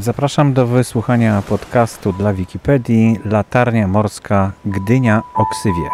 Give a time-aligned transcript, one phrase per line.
[0.00, 5.88] Zapraszam do wysłuchania podcastu dla Wikipedii Latarnia Morska Gdynia Oksywie.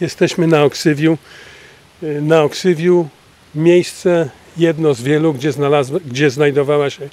[0.00, 1.18] Jesteśmy na Oksywiu.
[2.02, 3.08] Na Oksywiu
[3.54, 5.50] miejsce jedno z wielu, gdzie,
[6.06, 7.08] gdzie znajdowała się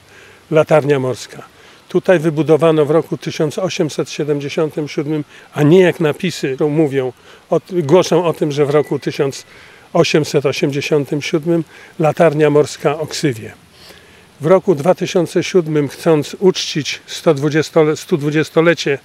[0.52, 1.57] latarnia morska.
[1.90, 7.14] Tutaj wybudowano w roku 1877, a nie jak napisy mówią,
[7.71, 11.64] głoszą o tym, że w roku 1887
[12.00, 13.54] latarnia morska Oksywie.
[14.42, 19.00] W roku 2007, chcąc uczcić 120-lecie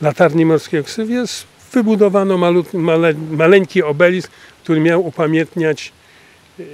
[0.00, 1.24] latarni morskiej Oksywie,
[1.72, 4.30] wybudowano malut, male, maleńki obelisk,
[4.62, 5.92] który miał upamiętniać
[6.60, 6.66] y,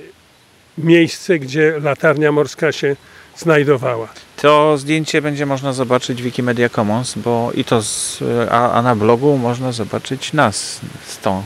[0.78, 2.96] miejsce, gdzie latarnia morska się
[3.40, 4.08] znajdowała.
[4.36, 8.96] To zdjęcie będzie można zobaczyć w Wikimedia Commons, bo i to z, a, a na
[8.96, 11.42] blogu można zobaczyć nas z, tą,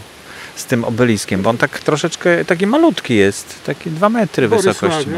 [0.56, 5.10] z tym obeliskiem, bo on tak troszeczkę taki malutki jest, taki dwa metry wysokości.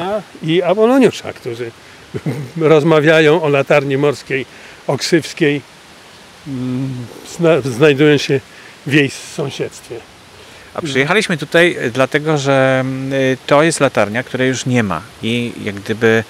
[0.42, 1.70] i Aboloniusza, którzy
[2.56, 4.46] rozmawiają o latarni morskiej
[4.86, 5.60] oksywskiej,
[6.46, 6.88] mm,
[7.36, 8.40] zna, znajdują się
[8.86, 9.96] w jej sąsiedztwie.
[10.76, 15.74] A przyjechaliśmy tutaj dlatego, że y, to jest latarnia, której już nie ma i jak
[15.74, 16.24] gdyby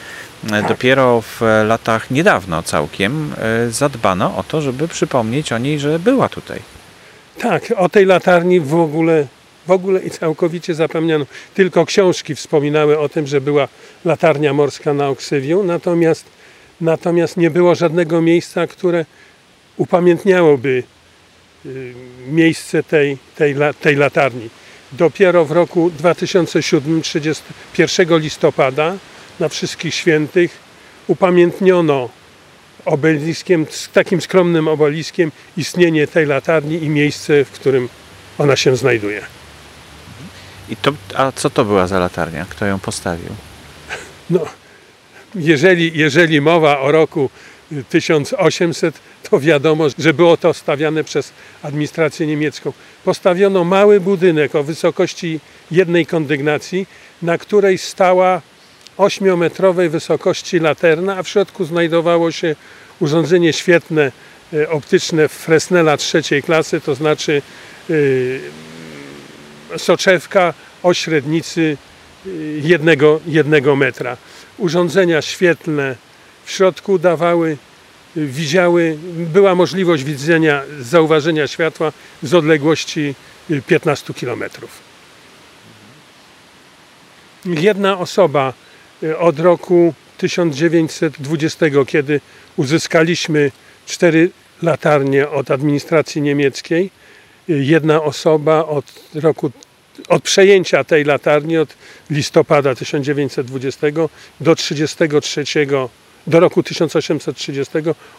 [0.45, 3.35] y, dopiero w latach niedawno całkiem
[3.71, 6.61] zadbano o to, żeby przypomnieć o niej, że była tutaj.
[7.39, 9.27] Tak, o tej latarni w ogóle,
[9.67, 11.27] w ogóle i całkowicie zapomniano.
[11.55, 13.69] Tylko książki wspominały o tym, że była
[14.05, 16.25] latarnia morska na Oksywiu, natomiast,
[16.81, 19.05] natomiast nie było żadnego miejsca, które
[19.77, 20.83] upamiętniałoby
[22.27, 24.51] miejsce tej, tej, tej latarni.
[24.93, 28.97] Dopiero w roku 2007, 31 listopada,
[29.41, 30.59] na Wszystkich Świętych,
[31.07, 32.09] upamiętniono
[32.85, 37.89] obeliskiem, takim skromnym obeliskiem istnienie tej latarni i miejsce, w którym
[38.39, 39.23] ona się znajduje.
[40.69, 42.47] I to, a co to była za latarnia?
[42.51, 43.31] Kto ją postawił?
[44.31, 44.41] No,
[45.35, 47.31] jeżeli, jeżeli mowa o roku
[47.89, 49.01] 1800,
[49.31, 51.33] to wiadomo, że było to stawiane przez
[51.63, 52.73] administrację niemiecką.
[53.05, 55.41] Postawiono mały budynek o wysokości
[55.71, 56.87] jednej kondygnacji,
[57.23, 58.43] na której stała
[58.99, 62.57] 8-metrowej wysokości laterna, a w środku znajdowało się
[63.01, 64.13] urządzenie świetne,
[64.53, 67.43] e, optyczne Fresnela trzeciej klasy, to znaczy
[67.89, 68.41] yy,
[69.77, 71.77] soczewka o średnicy
[72.27, 72.29] e,
[72.63, 74.17] jednego, jednego metra.
[74.59, 75.97] Urządzenia świetlne
[76.47, 77.57] w środku dawały,
[78.17, 78.99] widziały,
[79.33, 81.93] była możliwość widzenia, zauważenia światła
[82.23, 83.15] z odległości
[83.67, 84.45] 15 km.
[87.45, 88.53] Jedna osoba
[89.19, 92.21] od roku 1920, kiedy
[92.57, 93.51] uzyskaliśmy
[93.87, 94.31] cztery
[94.63, 96.91] latarnie od administracji niemieckiej,
[97.49, 99.51] jedna osoba od roku
[100.09, 101.75] od przejęcia tej latarni od
[102.11, 103.87] listopada 1920
[104.41, 105.45] do 33
[106.27, 107.73] do roku 1830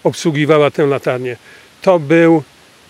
[0.03, 1.38] obsługiwała tę latarnię.
[1.81, 2.44] To był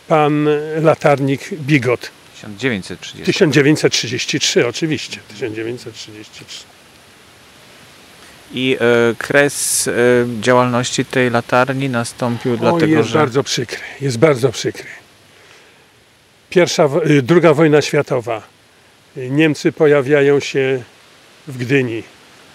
[0.08, 0.48] pan
[0.82, 2.12] latarnik Bigot.
[2.34, 3.24] 1930.
[3.24, 5.20] 1933, oczywiście.
[5.28, 6.64] 1933.
[8.54, 9.92] I e, kres e,
[10.42, 13.20] działalności tej latarni nastąpił o, dlatego, jest że...
[13.20, 13.80] bardzo przykry.
[14.02, 14.88] Jest bardzo przykry.
[16.50, 18.42] Pierwsza, y, druga wojna światowa.
[19.16, 20.84] Niemcy pojawiają się
[21.48, 22.04] w Gdyni.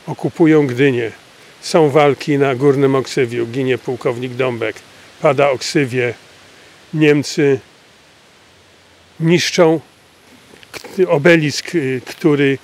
[0.06, 1.12] Okupują Gdynię.
[1.62, 3.46] Są walki na Górnym Oksywiu.
[3.46, 4.76] Ginie pułkownik Dąbek.
[5.22, 6.14] Pada Oksywie.
[6.94, 7.60] Niemcy
[9.20, 9.80] niszczą
[11.08, 12.58] obelisk, y, który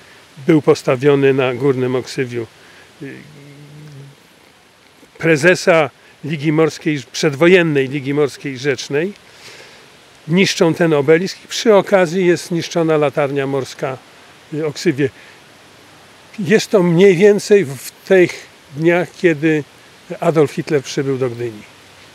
[0.47, 2.47] był postawiony na Górnym Oksywiu
[5.17, 5.89] prezesa
[6.23, 9.13] Ligi Morskiej, przedwojennej Ligi Morskiej Rzecznej.
[10.27, 13.97] Niszczą ten obelisk i przy okazji jest niszczona latarnia morska
[14.51, 15.09] w Oksywie.
[16.39, 19.63] Jest to mniej więcej w tych dniach, kiedy
[20.19, 21.61] Adolf Hitler przybył do Gdyni.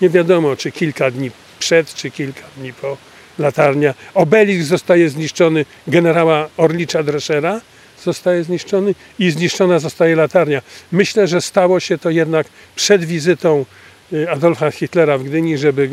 [0.01, 2.97] Nie wiadomo, czy kilka dni przed, czy kilka dni po
[3.39, 3.95] latarnia.
[4.15, 7.61] Obelisk zostaje zniszczony generała Orlicza Dreschera,
[8.05, 10.63] zostaje zniszczony i zniszczona zostaje latarnia.
[10.93, 12.47] Myślę, że stało się to jednak
[12.77, 13.65] przed wizytą
[14.13, 15.91] y, Adolfa Hitlera w Gdyni, żeby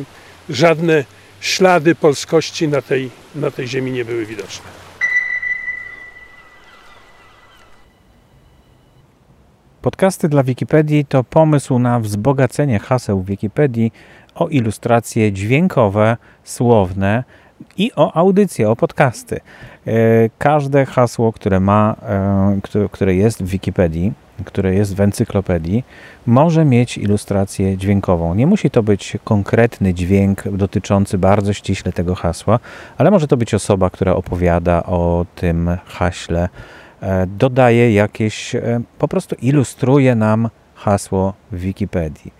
[0.50, 1.06] żadne
[1.42, 4.66] ślady polskości na tej, na tej ziemi nie były widoczne.
[9.82, 13.92] Podcasty dla Wikipedii to pomysł na wzbogacenie haseł Wikipedii
[14.36, 17.24] o ilustracje dźwiękowe, słowne,
[17.78, 19.40] i o audycje, o podcasty.
[19.88, 19.92] E,
[20.38, 21.96] każde hasło, które ma,
[22.76, 24.14] e, które jest w Wikipedii,
[24.46, 25.84] które jest w encyklopedii,
[26.26, 28.36] może mieć ilustrację dźwiękową.
[28.36, 32.60] Nie musi to być konkretny dźwięk dotyczący bardzo ściśle tego hasła,
[32.98, 36.50] ale może to być osoba, która opowiada o tym haśle,
[37.28, 42.34] dodaje jakieś, e, po prostu ilustruje nam hasło w Wikipedii.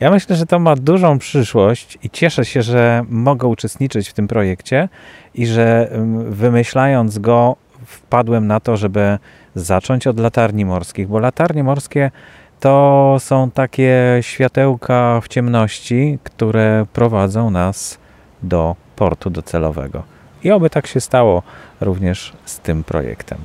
[0.00, 4.28] Ja myślę, że to ma dużą przyszłość i cieszę się, że mogę uczestniczyć w tym
[4.28, 4.88] projekcie
[5.34, 5.90] i że
[6.28, 7.56] wymyślając go
[7.86, 9.18] wpadłem na to, żeby
[9.54, 12.10] zacząć od latarni morskich, bo latarnie morskie
[12.60, 17.98] to są takie światełka w ciemności, które prowadzą nas
[18.42, 20.02] do portu docelowego.
[20.44, 21.42] I oby tak się stało
[21.80, 23.38] również z tym projektem.